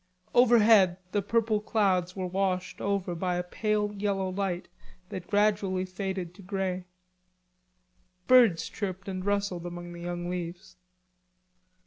[0.33, 4.67] Overhead the purple clouds were washed over by a pale yellow light
[5.09, 6.85] that gradually faded to grey.
[8.25, 10.75] Birds chirped and rustled among the young leaves.